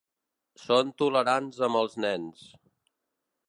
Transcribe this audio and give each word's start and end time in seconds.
Són 0.61 0.89
tolerants 1.03 1.61
amb 1.69 1.81
els 1.85 2.01
nens. 2.07 2.45